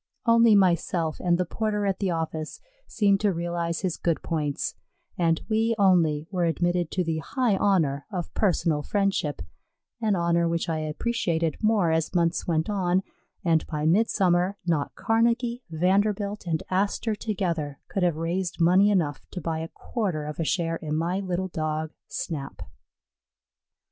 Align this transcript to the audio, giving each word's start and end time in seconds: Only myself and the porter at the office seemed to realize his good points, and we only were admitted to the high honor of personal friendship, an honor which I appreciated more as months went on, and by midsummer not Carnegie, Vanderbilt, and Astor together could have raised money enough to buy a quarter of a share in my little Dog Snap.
Only 0.25 0.55
myself 0.55 1.19
and 1.19 1.37
the 1.37 1.45
porter 1.45 1.85
at 1.85 1.99
the 1.99 2.09
office 2.09 2.59
seemed 2.87 3.19
to 3.19 3.31
realize 3.31 3.81
his 3.81 3.97
good 3.97 4.23
points, 4.23 4.73
and 5.15 5.41
we 5.47 5.75
only 5.77 6.25
were 6.31 6.45
admitted 6.45 6.89
to 6.89 7.03
the 7.03 7.19
high 7.19 7.55
honor 7.57 8.07
of 8.11 8.33
personal 8.33 8.81
friendship, 8.81 9.43
an 10.01 10.15
honor 10.15 10.47
which 10.49 10.67
I 10.67 10.79
appreciated 10.79 11.57
more 11.61 11.91
as 11.91 12.15
months 12.15 12.47
went 12.47 12.67
on, 12.67 13.03
and 13.45 13.63
by 13.67 13.85
midsummer 13.85 14.57
not 14.65 14.95
Carnegie, 14.95 15.61
Vanderbilt, 15.69 16.47
and 16.47 16.63
Astor 16.71 17.13
together 17.13 17.79
could 17.87 18.01
have 18.01 18.15
raised 18.15 18.59
money 18.59 18.89
enough 18.89 19.21
to 19.33 19.39
buy 19.39 19.59
a 19.59 19.67
quarter 19.67 20.25
of 20.25 20.39
a 20.39 20.43
share 20.43 20.77
in 20.77 20.95
my 20.95 21.19
little 21.19 21.47
Dog 21.49 21.91
Snap. 22.07 22.63